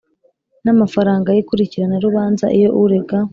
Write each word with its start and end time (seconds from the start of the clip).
n 0.63 0.67
amafaranga 0.73 1.29
y 1.31 1.39
ikurikiranarubanza 1.43 2.45
Iyo 2.57 2.69
urega 2.83 3.17